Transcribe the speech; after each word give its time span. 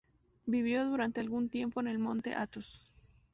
Vivió 0.47 0.83
durante 0.83 1.19
algún 1.21 1.47
tiempo 1.49 1.79
en 1.79 1.87
el 1.87 1.99
Monte 1.99 2.33
Athos. 2.33 2.91